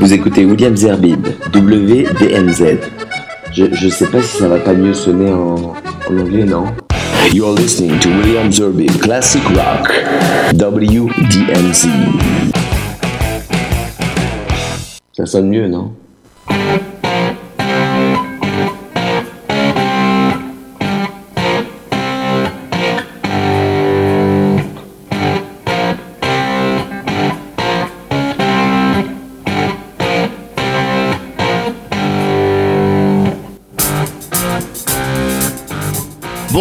[0.00, 2.78] Vous écoutez William Zerbib, WDMZ.
[3.52, 5.54] Je, je sais pas si ça va pas mieux sonner en,
[6.10, 6.64] en anglais, non?
[7.32, 9.92] You're listening to William Zerbib Classic Rock,
[10.54, 11.86] WDMZ.
[15.12, 15.92] Ça sonne mieux, non?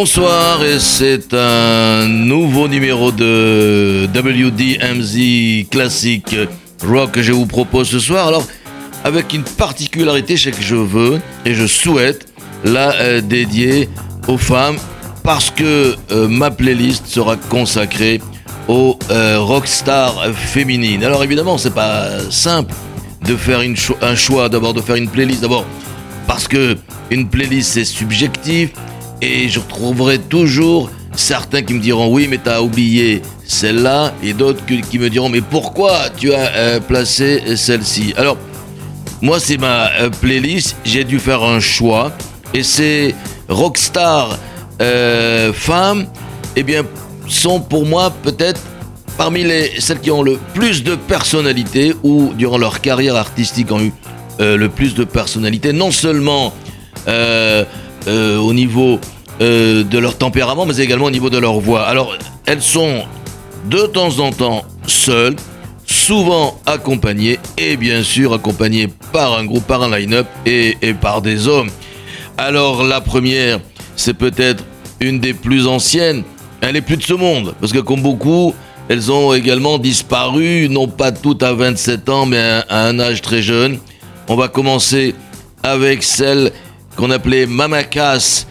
[0.08, 6.36] Bonsoir et c'est un nouveau numéro de WDMZ classique
[6.84, 8.28] rock que je vous propose ce soir.
[8.28, 8.46] Alors
[9.04, 12.28] avec une particularité, c'est que je veux et je souhaite
[12.64, 13.90] la euh, dédier
[14.28, 14.78] aux femmes
[15.24, 18.22] parce que euh, ma playlist sera consacrée
[18.68, 21.04] aux euh, rockstars féminines.
[21.04, 22.76] Alors évidemment, c'est pas simple
[23.28, 23.62] de faire
[24.04, 25.66] un choix, d'abord de faire une playlist, d'abord
[26.28, 26.78] parce que
[27.10, 28.70] une playlist c'est subjectif
[29.22, 34.64] et je retrouverai toujours certains qui me diront oui mais t'as oublié celle-là et d'autres
[34.66, 38.14] qui me diront mais pourquoi tu as euh, placé celle-ci?
[38.18, 38.38] Alors
[39.22, 40.76] moi c'est ma euh, playlist.
[40.84, 42.12] J'ai dû faire un choix.
[42.54, 43.16] Et ces
[43.50, 44.38] rockstar
[44.82, 46.06] euh, femmes
[46.56, 46.84] eh bien
[47.28, 48.62] sont pour moi peut-être
[49.18, 53.82] parmi les celles qui ont le plus de personnalité ou durant leur carrière artistique ont
[53.82, 53.92] eu
[54.40, 55.72] le plus de personnalité.
[55.72, 56.54] Non seulement
[58.08, 59.00] au niveau
[59.42, 61.84] euh, de leur tempérament, mais également au niveau de leur voix.
[61.84, 63.04] Alors, elles sont
[63.70, 65.36] de temps en temps seules,
[65.86, 71.50] souvent accompagnées, et bien sûr accompagnées par un groupe, par un line-up et, par des
[71.50, 71.70] hommes.
[72.38, 73.60] Alors, la première,
[73.98, 74.64] c'est peut-être
[75.02, 76.24] une des plus anciennes.
[76.62, 78.56] Elle est plus de ce monde, parce que comme beaucoup,
[78.88, 83.42] elles ont également disparu, non pas toutes à 27 ans, mais à un âge très
[83.42, 83.80] jeune.
[84.30, 85.14] On va commencer
[85.62, 86.54] avec celle
[86.96, 88.48] qu'on appelait Mama Cass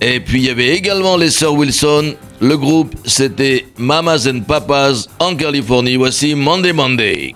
[0.00, 2.14] et puis il y avait également les sœurs Wilson.
[2.40, 5.96] Le groupe c'était Mamas and Papas en Californie.
[5.96, 7.34] Voici Monday Monday.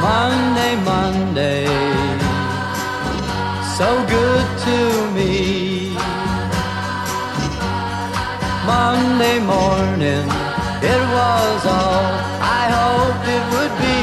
[0.00, 1.66] Monday, Monday,
[3.76, 4.31] so good
[9.22, 10.26] Monday morning.
[10.82, 12.06] It was all
[12.42, 13.98] I hoped it would be.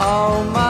[0.00, 0.69] Oh, Monday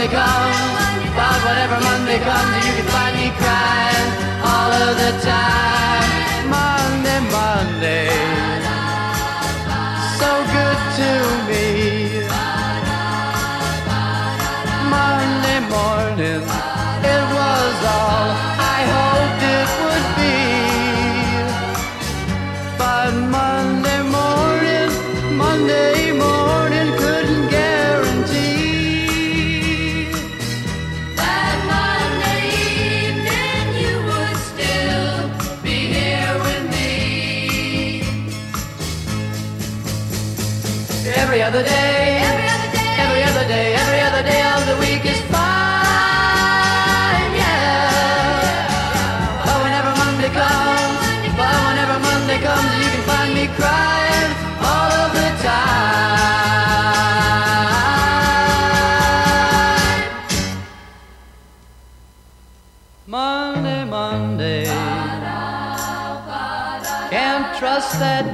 [0.00, 4.08] Monday comes, but whenever Monday comes, you can find me crying
[4.42, 5.79] all of the time.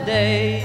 [0.07, 0.56] Day.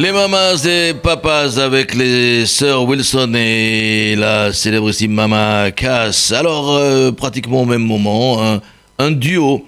[0.00, 6.30] Les mamas et papas avec les sœurs Wilson et la célébrissime Mama Cass.
[6.30, 8.60] Alors, euh, pratiquement au même moment,
[9.00, 9.66] un, duo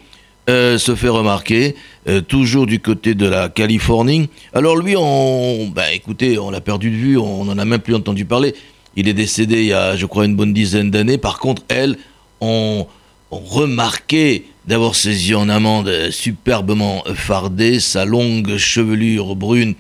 [0.49, 1.75] euh, se fait remarquer,
[2.06, 4.31] euh, toujours du côté de la Californie.
[4.53, 7.97] Alors lui, on, bah, écoutez, on l'a perdu de vue, on n'en a même plus
[7.97, 8.55] entendu parler.
[8.94, 11.19] Il est décédé il y a, je crois, une bonne dizaine d'années.
[11.19, 11.99] Par contre, elle,
[12.41, 12.87] on,
[13.33, 19.75] on remarqué d'avoir ses yeux en amande superbement fardés, sa longue chevelure brune,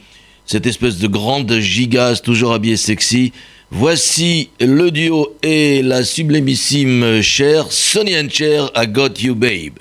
[0.50, 3.32] cette espèce de grande gigasse toujours habillée sexy.
[3.70, 9.78] Voici le duo et la sublimissime chère Sonny and Cher I Got You Babe.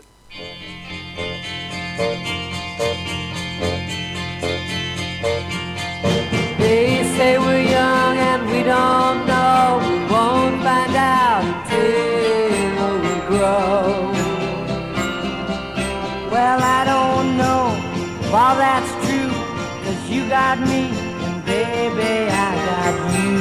[20.50, 20.84] Got me,
[21.26, 23.34] and baby, I got you.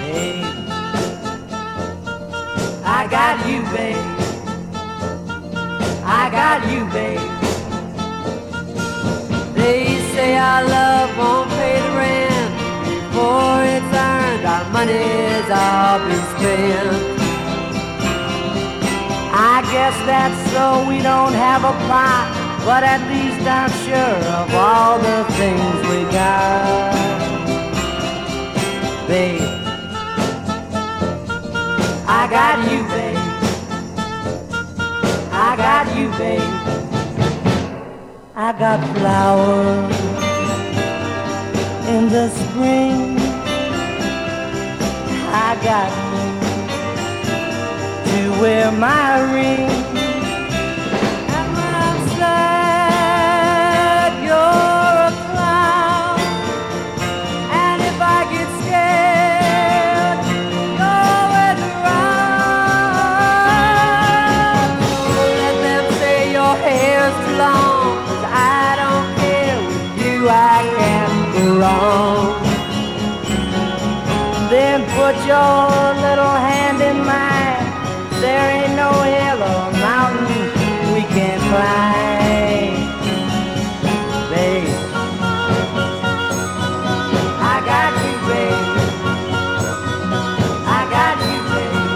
[0.00, 0.46] Babe.
[2.84, 4.06] I got you, babe.
[6.06, 7.32] I got you, babe.
[9.58, 9.82] They
[10.14, 12.52] say our love won't pay the rent
[12.88, 14.44] before it's earned.
[14.54, 16.96] Our money's all been spent.
[19.36, 24.54] I guess that's so we don't have a plot, but at least I'm sure of
[24.54, 26.94] all the things we got.
[29.06, 29.42] Babe,
[32.08, 33.18] I got you, babe.
[35.30, 36.52] I got you, babe.
[38.34, 39.94] I got flowers
[41.86, 43.18] in the spring.
[45.46, 46.26] I got you
[48.10, 50.03] to wear my ring.
[75.26, 77.64] Your little hand in mine.
[78.20, 80.44] There ain't no hill or mountain
[80.92, 82.74] we can't climb.
[84.30, 84.68] Babe,
[87.54, 88.64] I got you, babe.
[90.78, 91.88] I got you, babe.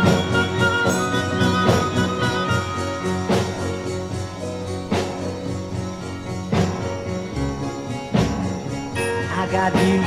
[9.40, 9.98] I got you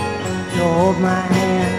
[0.57, 1.70] to hold my hand.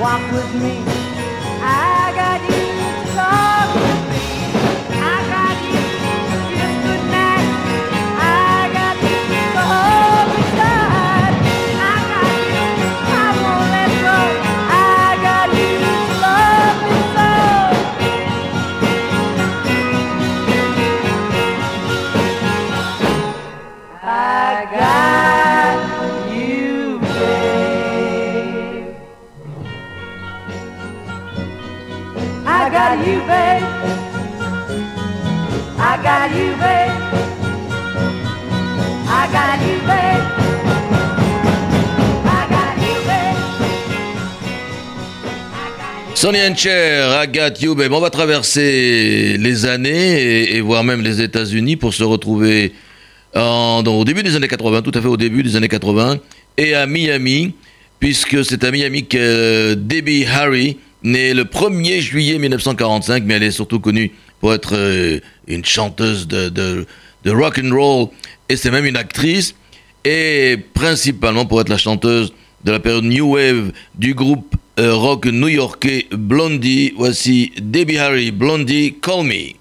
[0.00, 1.05] Walk with me.
[46.26, 47.92] Sonny Cher, I Got You Babe.
[47.92, 52.72] On va traverser les années et, et voire même les États-Unis pour se retrouver
[53.36, 56.18] au début des années 80, tout à fait au début des années 80,
[56.56, 57.54] et à Miami,
[58.00, 63.44] puisque c'est à Miami que euh, Debbie Harry, née le 1er juillet 1945, mais elle
[63.44, 66.86] est surtout connue pour être euh, une chanteuse de, de,
[67.30, 68.08] rock and roll,
[68.48, 69.54] et c'est même une actrice,
[70.04, 72.32] et principalement pour être la chanteuse
[72.64, 76.92] de la période New Wave du groupe rock new-yorkais Blondie.
[76.96, 79.55] Voici Debbie Harry, Blondie, Call Me.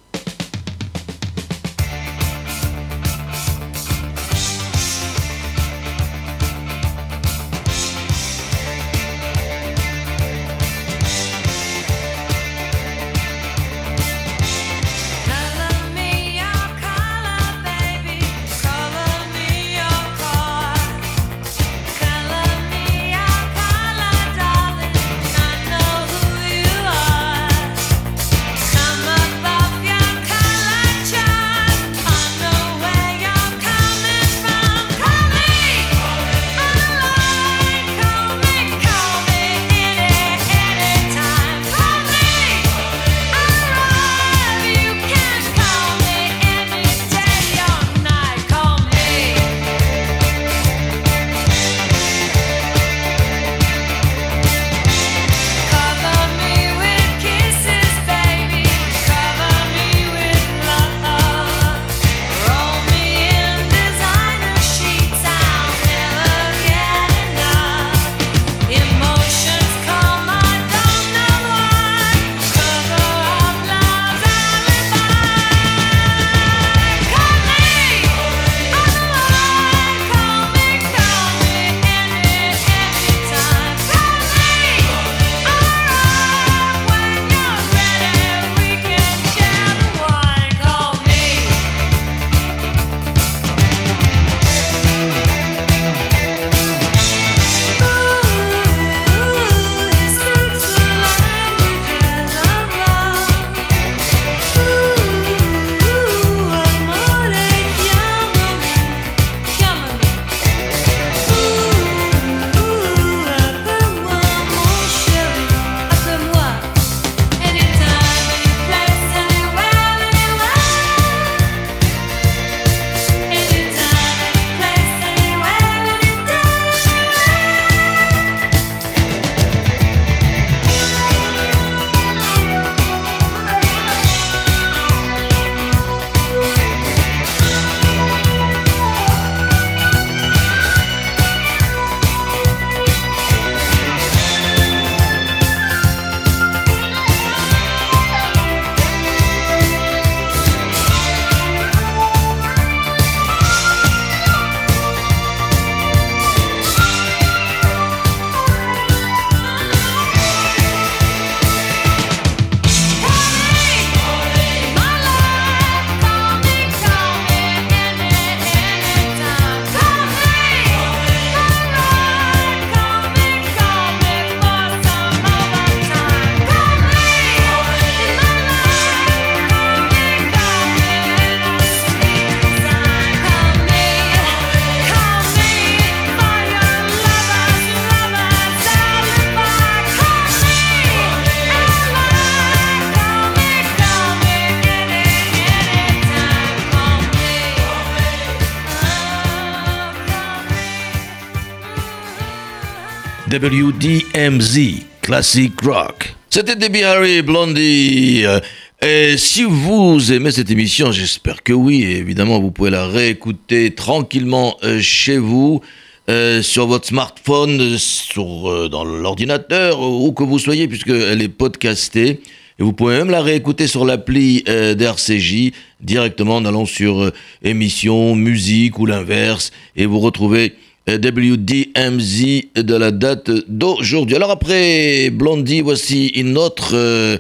[203.28, 206.14] WDMZ, Classic Rock.
[206.30, 208.22] C'était Debbie Harry, Blondie.
[208.24, 208.40] Euh,
[208.84, 214.58] Et si vous aimez cette émission, j'espère que oui, évidemment, vous pouvez la réécouter tranquillement
[214.64, 215.62] euh, chez vous,
[216.08, 222.22] euh, sur votre smartphone, sur, dans l'ordinateur, où que vous soyez, puisqu'elle est podcastée.
[222.60, 225.52] Et vous pouvez même la réécouter sur l'appli d'RCJ,
[225.82, 227.12] directement en allant sur
[227.44, 230.54] émission, musique ou l'inverse, et vous retrouvez
[230.88, 232.26] WDMZ
[232.56, 234.16] de la date d'aujourd'hui.
[234.16, 237.18] Alors après Blondie, voici une autre euh,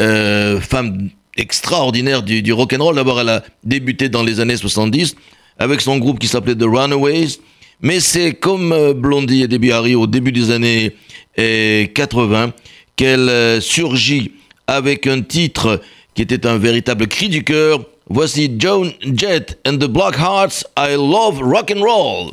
[0.00, 2.96] euh, femme extraordinaire du, du rock'n'roll.
[2.96, 5.14] D'abord, elle a débuté dans les années 70
[5.58, 7.38] avec son groupe qui s'appelait The Runaways.
[7.80, 10.92] Mais c'est comme euh, Blondie et Debbie Harry au début des années
[11.38, 12.52] euh, 80
[12.96, 14.32] qu'elle euh, surgit
[14.66, 15.80] avec un titre
[16.14, 17.80] qui était un véritable cri du cœur.
[18.08, 22.32] Voici Joan Jett and the Black Hearts, I Love Rock and Roll.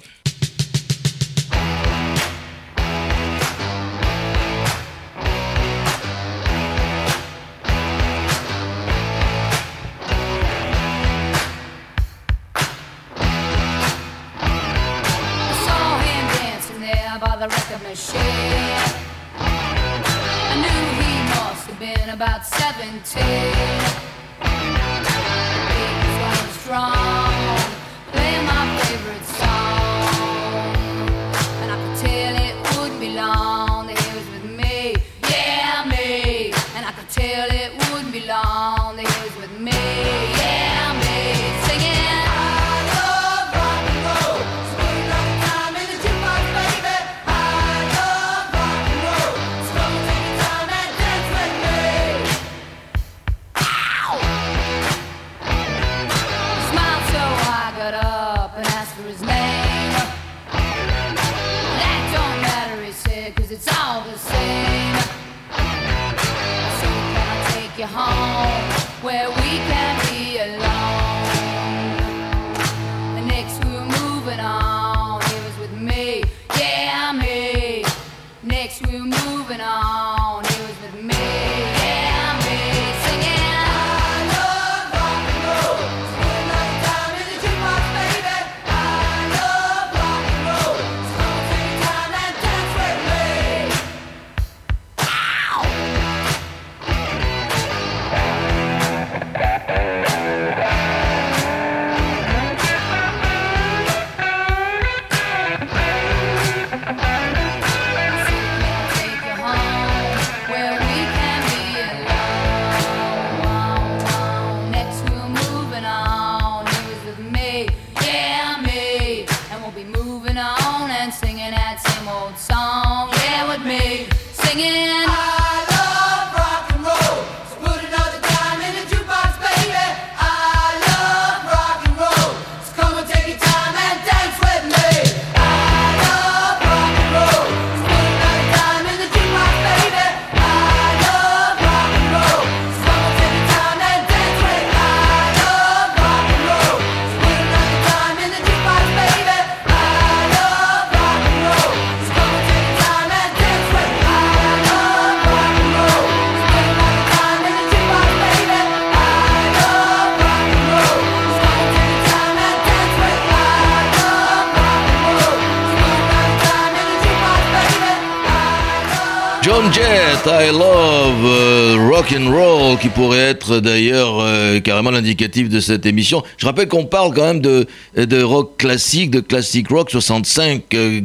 [169.52, 175.50] John Jett, I Love euh, Rock and Roll, qui pourrait être d'ailleurs euh, carrément l'indicatif
[175.50, 176.24] de cette émission.
[176.38, 177.68] Je rappelle qu'on parle quand même de,
[177.98, 181.02] de rock classique, de classic rock 65, euh,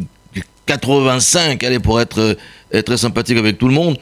[0.66, 2.36] 85, allez, pour être
[2.72, 3.96] euh, très sympathique avec tout le monde,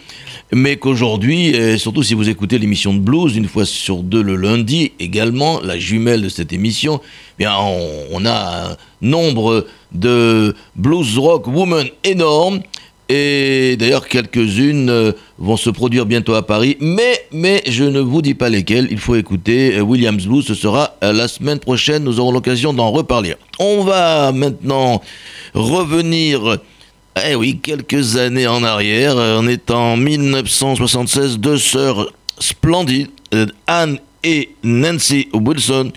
[0.52, 4.36] mais qu'aujourd'hui, euh, surtout si vous écoutez l'émission de blues une fois sur deux le
[4.36, 7.00] lundi, également la jumelle de cette émission,
[7.38, 12.60] eh bien on, on a un nombre de blues rock women énormes.
[13.08, 18.22] Et d'ailleurs, quelques-unes euh, vont se produire bientôt à Paris, mais, mais je ne vous
[18.22, 18.88] dis pas lesquelles.
[18.90, 20.46] Il faut écouter euh, Williams Blues.
[20.46, 22.02] Ce sera euh, la semaine prochaine.
[22.02, 23.34] Nous aurons l'occasion d'en reparler.
[23.58, 25.02] On va maintenant
[25.52, 26.58] revenir,
[27.28, 29.16] eh oui, quelques années en arrière.
[29.16, 31.38] On est en 1976.
[31.38, 33.10] Deux sœurs splendides,
[33.66, 35.92] Anne et Nancy Wilson,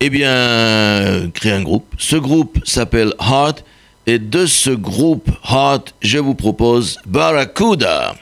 [0.00, 1.94] eh bien, créent un groupe.
[1.98, 3.62] Ce groupe s'appelle Heart.
[4.06, 8.14] Et de ce groupe Heart, je vous propose Barracuda.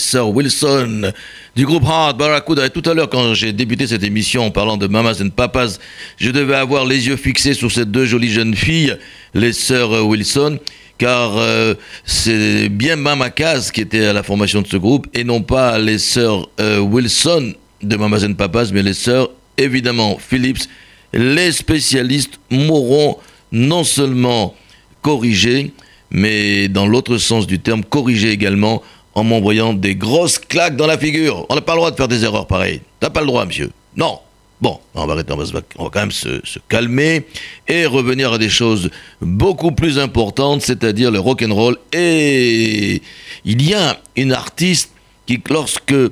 [0.00, 1.12] Sœurs Wilson
[1.54, 2.66] du groupe Hard Barracuda.
[2.66, 5.78] Et tout à l'heure, quand j'ai débuté cette émission en parlant de Mamas and Papas,
[6.16, 8.96] je devais avoir les yeux fixés sur ces deux jolies jeunes filles,
[9.34, 10.58] les sœurs Wilson,
[10.98, 15.24] car euh, c'est bien Mama Kaz qui était à la formation de ce groupe et
[15.24, 20.68] non pas les sœurs euh, Wilson de Mamas and Papas, mais les sœurs, évidemment, Phillips.
[21.12, 23.16] Les spécialistes m'auront
[23.52, 24.54] non seulement
[25.02, 25.72] corrigé,
[26.10, 28.82] mais dans l'autre sens du terme, corrigé également
[29.14, 31.46] en m'envoyant des grosses claques dans la figure.
[31.48, 32.80] On n'a pas le droit de faire des erreurs pareilles.
[33.00, 33.70] T'as pas le droit, monsieur.
[33.96, 34.18] Non.
[34.60, 37.24] Bon, on va arrêter, on va, se- on va quand même se, calmer
[37.66, 38.90] et revenir à des choses
[39.22, 41.78] beaucoup plus importantes, c'est-à-dire le rock and roll.
[41.94, 43.00] Et
[43.46, 44.90] il y a une artiste
[45.26, 46.10] qui, lorsque euh,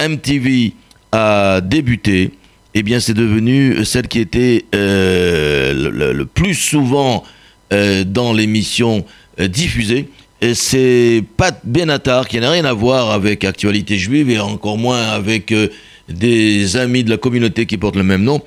[0.00, 0.72] MTV
[1.10, 2.30] a débuté,
[2.74, 7.24] eh bien, c'est devenu celle qui était euh, le, plus souvent
[7.72, 9.04] euh, dans l'émission
[9.40, 10.08] euh, diffusée.
[10.54, 15.52] C'est Pat Benatar qui n'a rien à voir avec Actualité Juive et encore moins avec
[15.52, 15.68] euh,
[16.08, 18.40] des amis de la communauté qui portent le même nom.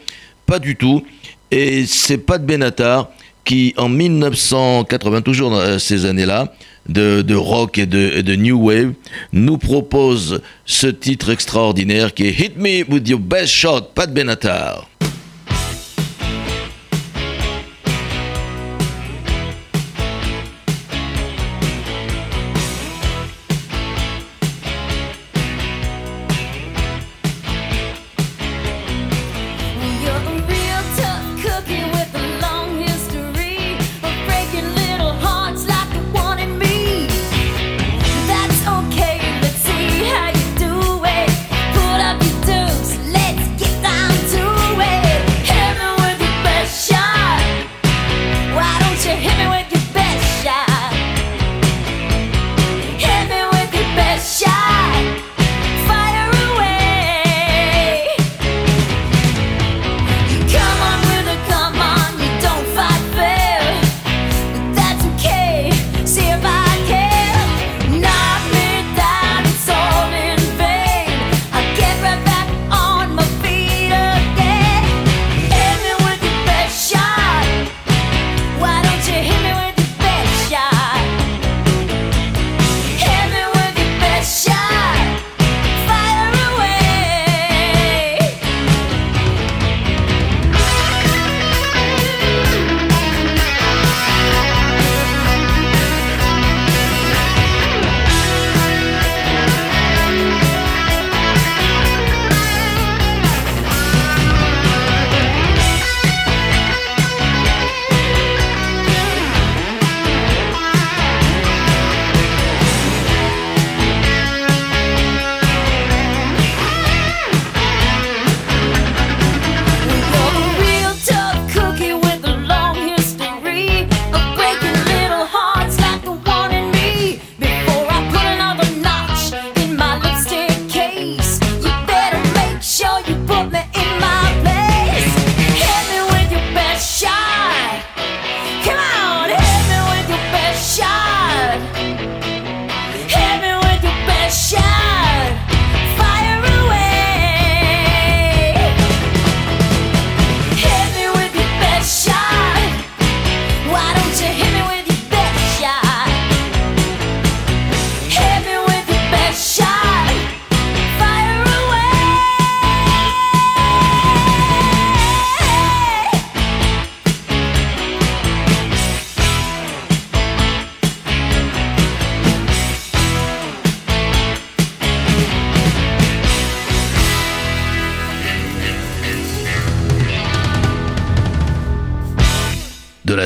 [0.47, 1.03] Pas du tout.
[1.51, 3.09] Et c'est Pat Benatar
[3.45, 6.53] qui, en 1980, toujours dans euh, ces années-là,
[6.89, 8.93] de, de rock et de, et de new wave,
[9.31, 14.89] nous propose ce titre extraordinaire qui est Hit Me With Your Best Shot, Pat Benatar.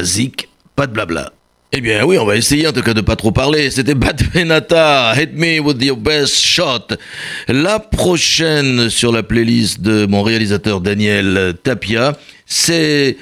[0.07, 1.33] Zik, pas de blabla.
[1.73, 3.69] Eh bien oui, on va essayer en tout cas de pas trop parler.
[3.69, 6.87] C'était Bat Benata, Hit Me With Your Best Shot.
[7.49, 13.17] La prochaine sur la playlist de mon réalisateur Daniel Tapia, c'est...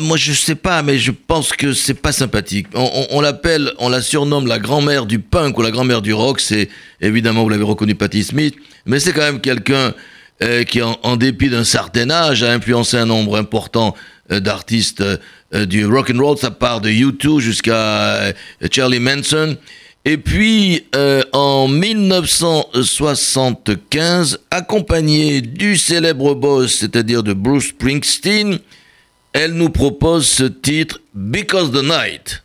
[0.00, 2.66] Moi je sais pas, mais je pense que c'est pas sympathique.
[2.74, 6.40] On, l'appelle, on la surnomme la grand-mère du punk ou la grand-mère du rock.
[6.40, 6.68] C'est
[7.00, 9.94] évidemment, vous l'avez reconnu, Patti Smith, mais c'est quand même quelqu'un
[10.42, 13.94] euh, qui, en, dépit d'un certain âge, a influencé un nombre important
[14.32, 15.16] euh, d'artistes euh,
[15.64, 16.36] du rock and roll.
[16.36, 18.32] Ça part de U2 jusqu'à euh,
[18.70, 19.56] Charlie Manson.
[20.04, 28.58] Et puis, euh, en 1975, accompagné du célèbre boss, c'est-à-dire de Bruce Springsteen,
[29.32, 32.44] elle nous propose ce titre Because the Night.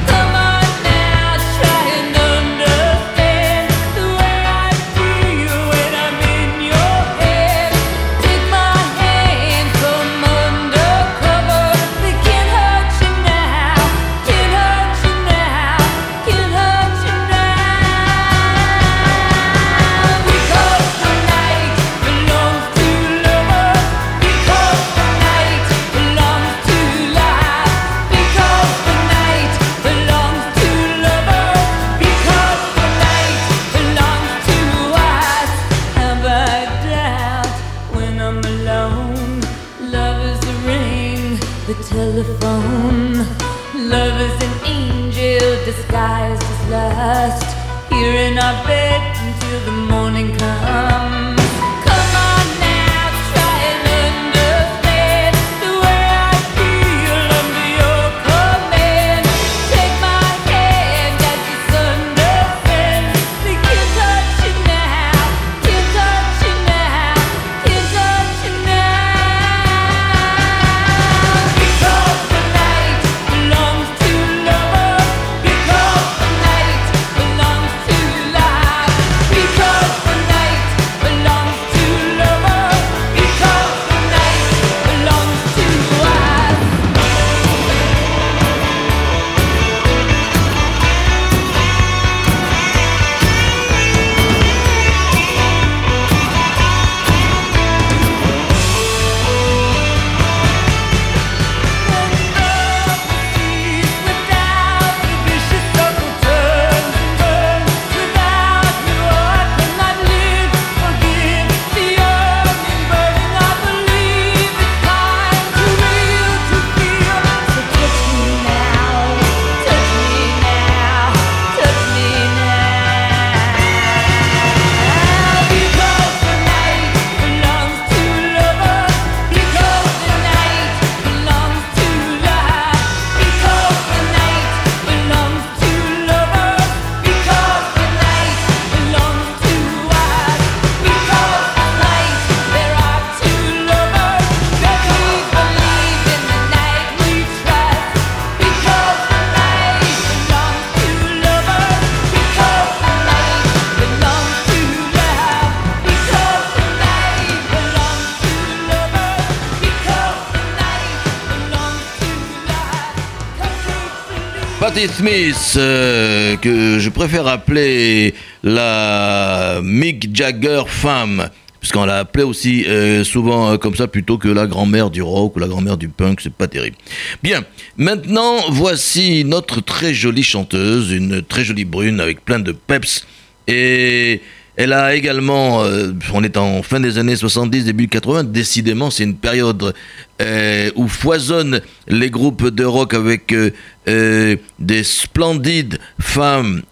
[164.87, 173.03] Smith, euh, que je préfère appeler la Mick Jagger femme, puisqu'on l'a appelée aussi euh,
[173.03, 176.21] souvent euh, comme ça plutôt que la grand-mère du rock ou la grand-mère du punk,
[176.21, 176.77] c'est pas terrible.
[177.21, 177.43] Bien,
[177.77, 183.05] maintenant voici notre très jolie chanteuse, une très jolie brune avec plein de peps
[183.47, 184.21] et
[184.57, 189.03] elle a également, euh, on est en fin des années 70, début 80, décidément c'est
[189.03, 189.73] une période
[190.21, 196.63] euh, où foisonnent les groupes de rock avec euh, des splendides femmes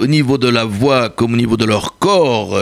[0.00, 2.58] au niveau de la voix comme au niveau de leur corps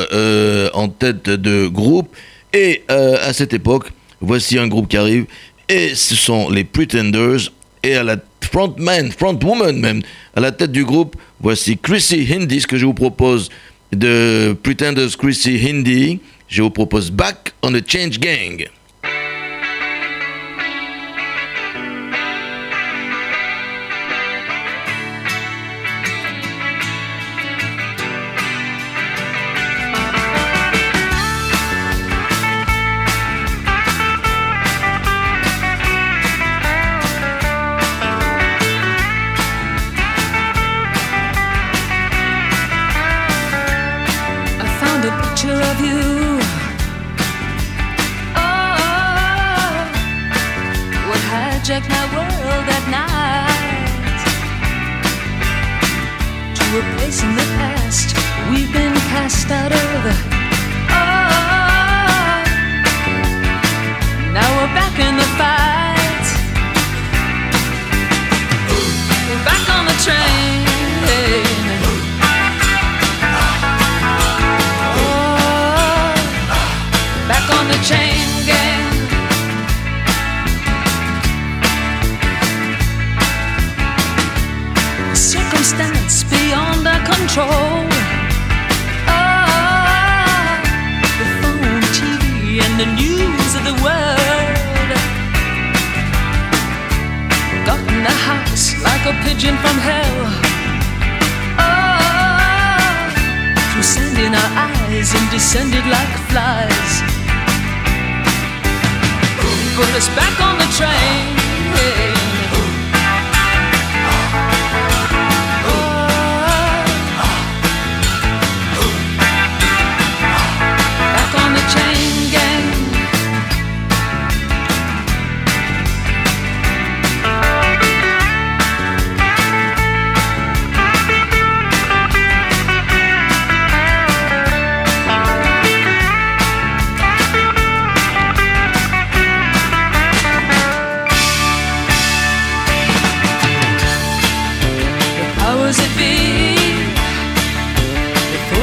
[0.75, 2.09] en tête de groupe.
[2.53, 5.27] Et à cette époque, voici un groupe qui arrive
[5.68, 7.53] et ce sont les Pretenders
[7.85, 10.03] et à la frontman, frontwoman même,
[10.35, 13.49] à la tête du groupe, voici Chrissy Hindi, ce que je vous propose
[13.92, 16.20] de Pretenders Chrissy Hindi.
[16.48, 18.68] Je vous propose Back on the Change Gang.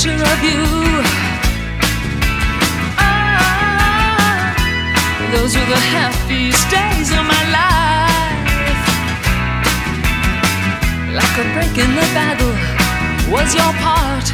[0.00, 0.64] Picture of you.
[2.96, 4.56] Ah,
[5.32, 8.86] those were the happiest days of my life.
[11.12, 12.54] Like a break in the battle
[13.30, 14.26] was your part.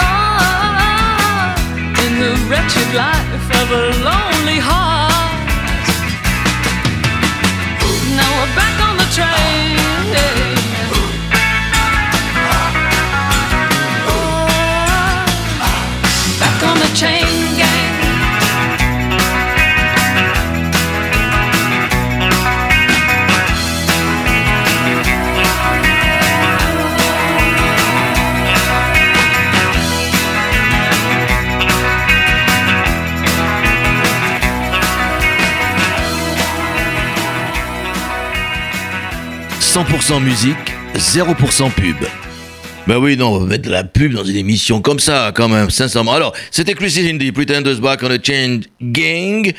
[0.00, 1.52] Ah,
[2.06, 5.44] in the wretched life of a lonely heart.
[8.16, 10.47] Now we're back on the train.
[39.78, 40.56] 100% musique,
[40.96, 41.96] 0% pub.
[42.88, 45.48] Ben oui, non, on va mettre de la pub dans une émission comme ça, quand
[45.48, 46.14] même, sincèrement.
[46.14, 49.52] Alors, c'était Chrissy Hindi, Pretenders Back on the Change Gang.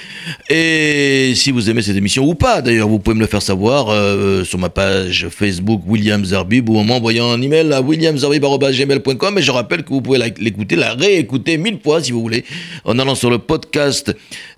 [0.49, 3.89] Et si vous aimez cette émission ou pas, d'ailleurs, vous pouvez me le faire savoir
[3.91, 9.37] euh, sur ma page Facebook William Zerbib ou en m'envoyant un email à williamzerbib.gmail.com.
[9.37, 12.43] Et je rappelle que vous pouvez l'écouter, la réécouter mille fois si vous voulez,
[12.83, 14.13] en allant sur le podcast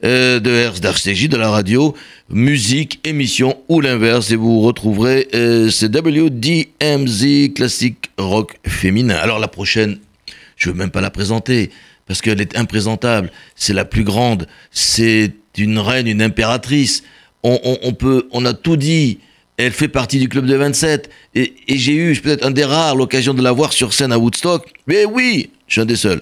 [0.05, 1.93] euh, de d'RCJ, de la radio,
[2.31, 4.31] musique, émission ou l'inverse.
[4.31, 9.15] Et vous retrouverez euh, WDMZ classique rock féminin.
[9.15, 9.99] Alors la prochaine,
[10.57, 11.69] je veux même pas la présenter
[12.07, 13.31] parce qu'elle est imprésentable.
[13.55, 14.47] C'est la plus grande.
[14.71, 17.03] C'est une reine, une impératrice.
[17.43, 19.19] On, on- peut, on a tout dit.
[19.57, 21.09] Elle fait partie du club de 27.
[21.35, 24.17] Et, et j'ai eu peut-être un des rares l'occasion de la voir sur scène à
[24.17, 24.67] Woodstock.
[24.87, 26.21] Mais oui, je suis un des seuls.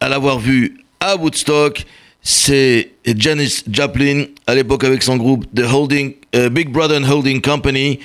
[0.00, 1.84] À l'avoir vue à Woodstock,
[2.22, 7.40] c'est Janis Joplin, à l'époque avec son groupe The Holding, euh, Big Brother and Holding
[7.40, 7.98] Company.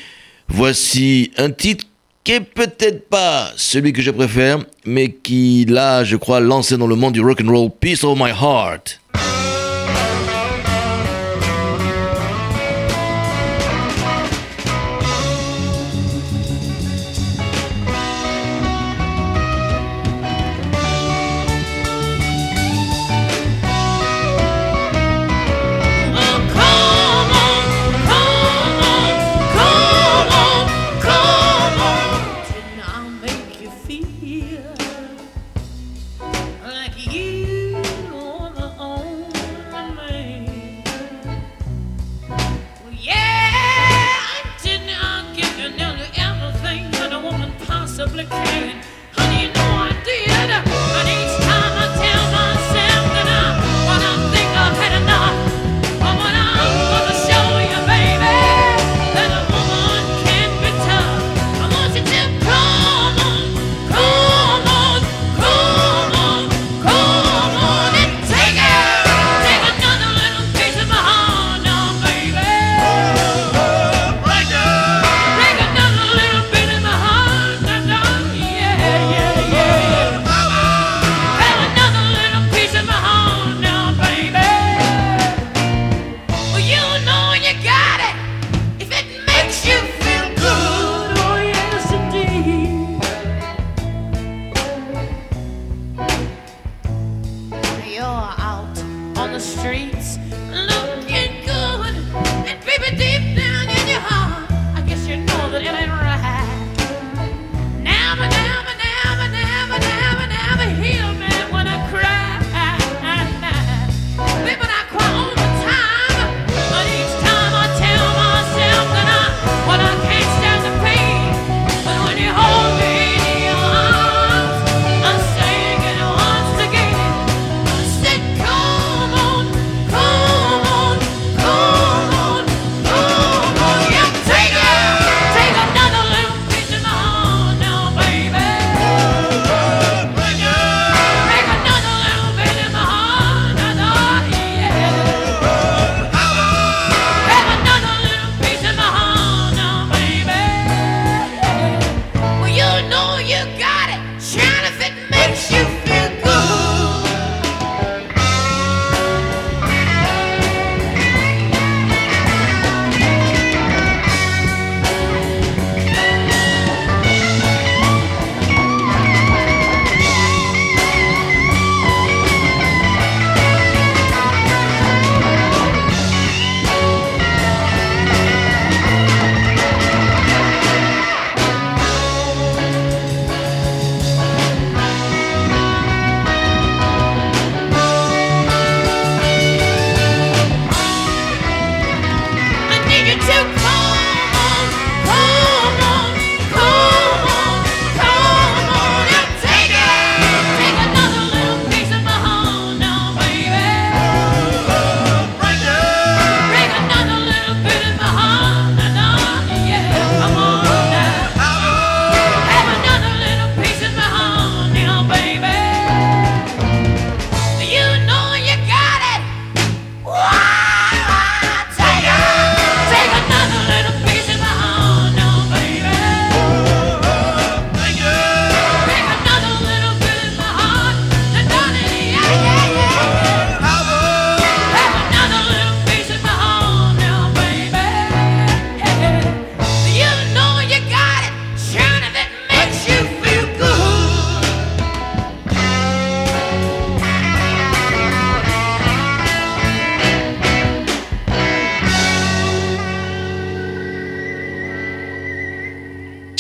[0.48, 1.86] Voici un titre
[2.24, 6.88] qui est peut-être pas celui que je préfère, mais qui, là, je crois, lancé dans
[6.88, 9.00] le monde du rock and roll, Peace of My Heart.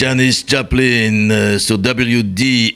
[0.06, 2.76] Janis Joplin euh, sur WDMZ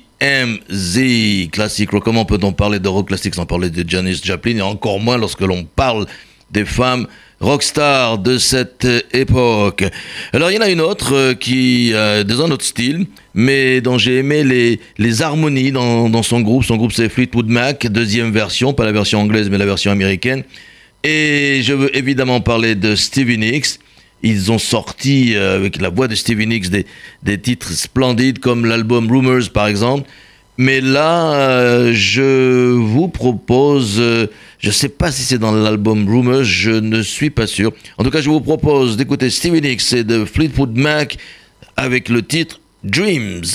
[1.52, 1.92] classique.
[1.92, 4.58] Comment peut-on parler de rock classique sans parler de Janis Joplin?
[4.58, 6.08] Et encore moins lorsque l'on parle
[6.50, 7.06] des femmes
[7.40, 9.84] rockstars de cette euh, époque.
[10.34, 13.06] Alors il y en a une autre euh, qui euh, dans un autre style,
[13.36, 16.64] mais dont j'ai aimé les, les harmonies dans, dans son groupe.
[16.64, 20.44] Son groupe c'est Fleetwood Mac, deuxième version, pas la version anglaise mais la version américaine.
[21.04, 23.78] Et je veux évidemment parler de Stevie Nicks.
[24.24, 26.86] Ils ont sorti euh, avec la voix de Stevie Nicks des,
[27.24, 30.10] des titres splendides comme l'album Rumors par exemple.
[30.58, 34.28] Mais là, euh, je vous propose, euh,
[34.60, 37.72] je ne sais pas si c'est dans l'album Rumors, je ne suis pas sûr.
[37.98, 41.18] En tout cas, je vous propose d'écouter Stevie Nicks et de Fleetwood Mac
[41.78, 43.46] avec le titre Dreams.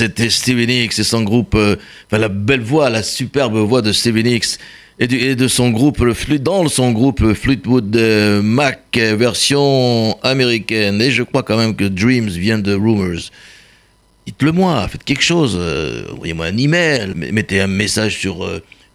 [0.00, 1.76] C'était Stevie Nicks et son groupe, euh,
[2.06, 4.56] enfin la belle voix, la superbe voix de Stevie Nicks
[4.98, 11.02] et, de son groupe, le dans son groupe le Fleetwood euh, Mac euh, version américaine.
[11.02, 13.28] Et je crois quand même que Dreams vient de Rumors.
[14.24, 15.60] Dites-le moi, faites quelque chose,
[16.12, 18.48] envoyez-moi un email, mettez un message sur,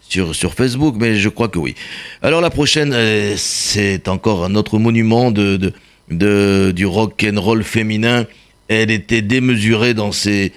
[0.10, 1.76] sur, sur Facebook, mais je crois que oui.
[2.24, 2.96] Alors la prochaine,
[3.38, 5.72] c'est encore un autre monument de,
[6.10, 8.26] de, du rock and roll féminin.
[8.68, 10.52] Elle était démesurée dans ses,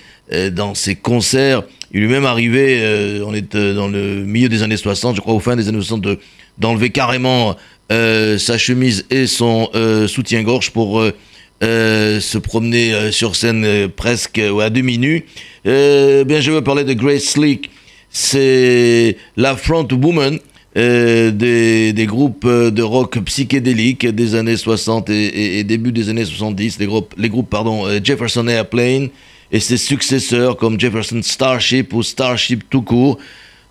[0.50, 1.62] dans ses concerts.
[1.92, 5.20] Il lui même arrivé, euh, on est euh, dans le milieu des années 60, je
[5.22, 6.18] crois au fin des années 60, de-
[6.58, 7.56] d'enlever carrément
[7.90, 11.12] euh, sa chemise et son euh, soutien-gorge pour euh,
[11.64, 15.24] euh, se promener euh, sur scène euh, presque euh, à demi nu.
[15.66, 17.70] Euh, bien, je veux parler de Grace Slick.
[18.10, 20.38] C'est la front woman
[20.76, 26.24] euh, des, groupes euh, de rock psychédéliques des années 60 et, et- début des années
[26.24, 29.08] 70, les groupes, les groupes pardon, euh, Jefferson Airplane
[29.50, 33.18] et ses successeurs comme Jefferson Starship ou Starship tout court.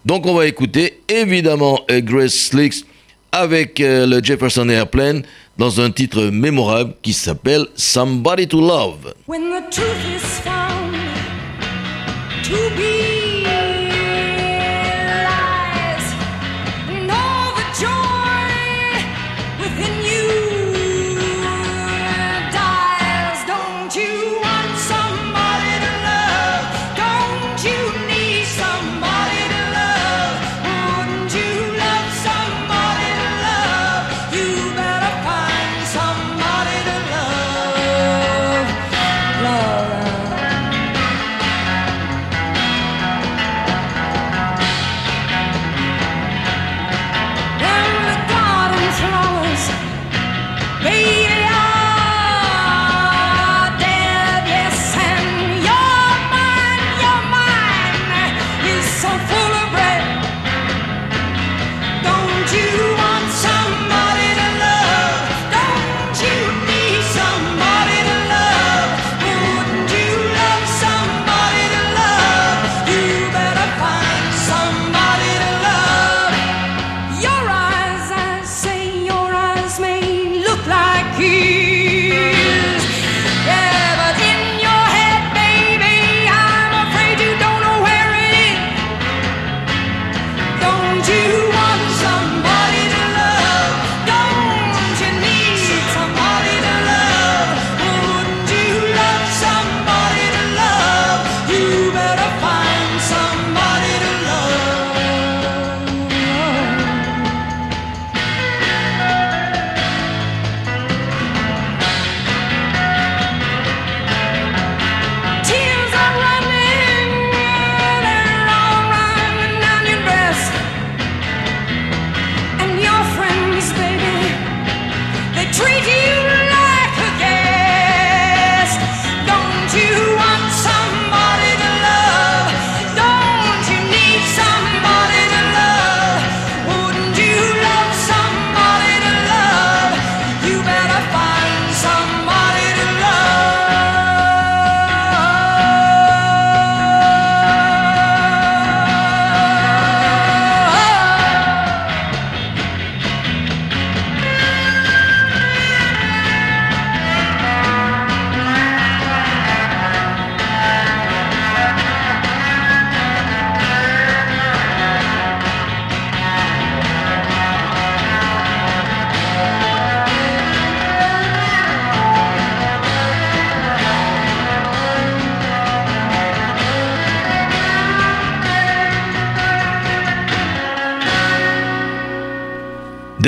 [0.06, 2.86] Donc on va écouter évidemment euh, Grace Slicks
[3.32, 5.24] avec euh, le Jefferson Airplane
[5.58, 9.14] dans un titre mémorable qui s'appelle Somebody to Love.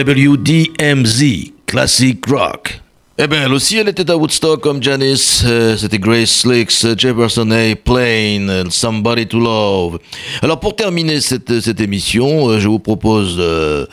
[0.03, 2.79] WDMZ, Classic Rock.
[3.17, 5.43] Eh bien, elle aussi, elle était à Woodstock comme Janice.
[5.45, 7.75] euh, C'était Grace Slicks, euh, Jefferson A.
[7.75, 9.99] Plain, euh, Somebody to Love.
[10.41, 13.85] Alors, pour terminer cette, cette émission, je vous propose euh,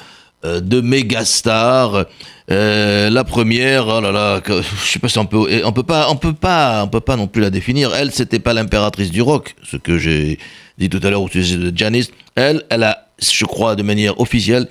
[0.61, 2.04] deux méga stars.
[2.48, 6.14] La première, oh là là, je sais pas si on peut, on peut pas, on
[6.14, 7.92] peut pas, on peut pas non plus la définir.
[7.96, 10.38] Elle, c'était pas l'impératrice du rock, ce que j'ai
[10.78, 12.11] dit tout à l'heure au sujet de Janice.
[12.36, 14.68] Elle, elle a, je crois, de manière officielle,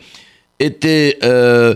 [0.60, 1.76] était euh,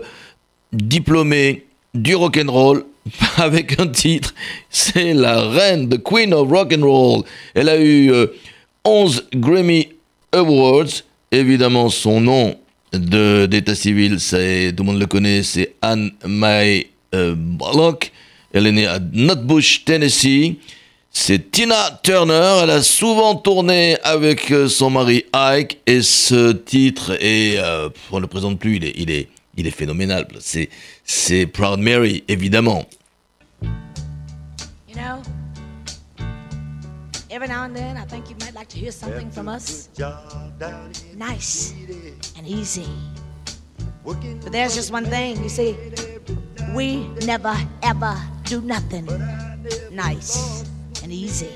[0.71, 2.85] diplômée du rock and roll
[3.37, 4.33] avec un titre,
[4.69, 7.23] c'est la reine, the queen of rock and roll.
[7.53, 8.27] Elle a eu euh,
[8.85, 9.89] 11 Grammy
[10.31, 11.03] Awards.
[11.31, 12.55] Évidemment, son nom
[12.91, 18.11] de d'état civil, tout le monde le connaît, c'est Anne Mae euh, Bullock.
[18.51, 20.57] Elle est née à Nutbush, Tennessee.
[21.11, 27.17] C'est Tina Turner, elle a souvent tourné avec euh, son mari Ike et ce titre
[27.19, 30.27] est, euh, on ne le présente plus, il est, il est, il est phénoménal.
[30.39, 30.69] C'est,
[31.03, 32.85] c'est Proud Mary, évidemment.
[34.87, 35.21] You know,
[37.31, 39.89] every now and then I think you might like to hear something from us.
[41.17, 41.73] Nice
[42.37, 42.87] and easy.
[44.05, 45.75] But there's just one thing, you see,
[46.75, 49.07] we never ever do nothing
[49.91, 50.63] nice
[51.09, 51.49] and easy.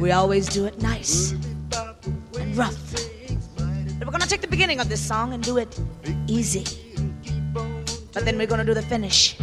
[0.00, 2.94] We always do it nice and rough.
[4.00, 5.78] We're gonna take the beginning of this song and do it
[6.26, 6.64] easy.
[8.14, 9.36] But then we're gonna do the finish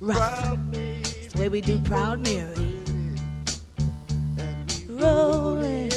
[0.00, 0.58] rough.
[0.72, 2.54] It's the way we do Proud Mary.
[4.88, 5.90] Rolling,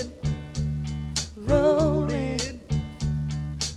[1.37, 2.59] rolling,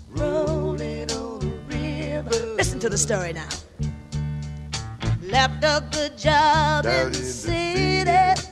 [0.08, 2.54] rolling on the river.
[2.56, 3.48] Listen to the story now.
[5.32, 8.42] Left a good job in the city,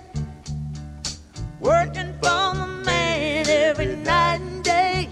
[1.61, 5.11] working for the man every night and day.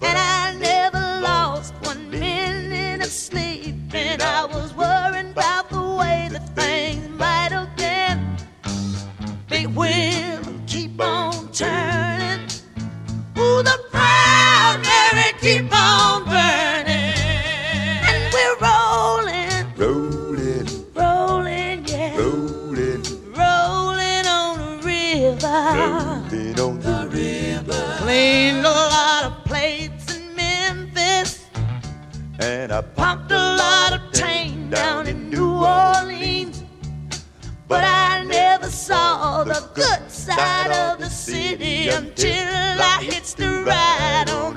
[0.00, 3.74] And I never lost one minute of sleep.
[3.92, 8.18] And I was worried about the way that things might have been.
[9.46, 12.48] Big wheel keep on turning.
[13.36, 16.59] Ooh, the proud Mary keep on burning.
[32.40, 36.64] And I Pumped a lot of tang down in New Orleans.
[37.68, 42.48] But I never saw the good side of the city until
[42.82, 44.49] I hitched a ride on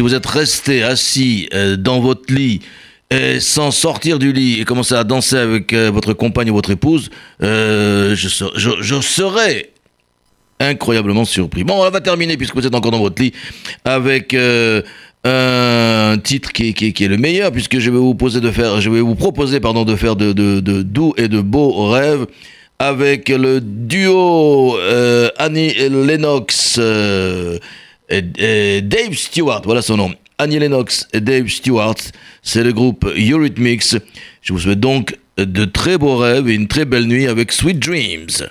[0.00, 2.60] si vous êtes resté assis euh, dans votre lit
[3.38, 7.10] sans sortir du lit et commencer à danser avec euh, votre compagne ou votre épouse,
[7.42, 9.68] euh, je, ser- je, je serais
[10.58, 11.64] incroyablement surpris.
[11.64, 13.34] Bon, on va terminer, puisque vous êtes encore dans votre lit,
[13.84, 19.02] avec un titre qui est, le meilleur, puisque je vais vous, de faire, je vais
[19.02, 22.26] vous proposer pardon, de faire de, de- doux et de beaux rêves
[22.78, 24.78] avec le duo
[25.36, 27.60] Annie Lennox et, et
[28.10, 30.14] Dave Stewart, voilà son nom.
[30.38, 31.96] Annie Lennox et Dave Stewart,
[32.42, 33.96] c'est le groupe Eurythmics.
[34.42, 37.78] Je vous souhaite donc de très beaux rêves et une très belle nuit avec Sweet
[37.78, 38.48] Dreams.